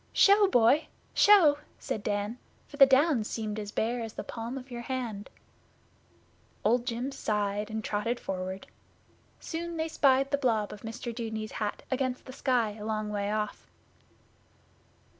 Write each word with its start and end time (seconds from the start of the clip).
'Show, 0.13 0.47
boy! 0.47 0.87
Show!' 1.13 1.59
said 1.77 2.01
Dan, 2.01 2.39
for 2.65 2.77
the 2.77 2.87
Downs 2.87 3.29
seemed 3.29 3.59
as 3.59 3.71
bare 3.71 4.01
as 4.01 4.13
the 4.13 4.23
palm 4.23 4.57
of 4.57 4.71
your 4.71 4.81
hand. 4.81 5.29
Old 6.65 6.87
Jim 6.87 7.11
sighed, 7.11 7.69
and 7.69 7.83
trotted 7.83 8.19
forward. 8.19 8.65
Soon 9.39 9.77
they 9.77 9.87
spied 9.87 10.31
the 10.31 10.39
blob 10.39 10.73
of 10.73 10.81
Mr 10.81 11.13
Dudeney's 11.13 11.51
hat 11.51 11.83
against 11.91 12.25
the 12.25 12.33
sky 12.33 12.71
a 12.79 12.83
long 12.83 13.11
way 13.11 13.31
off. 13.31 13.67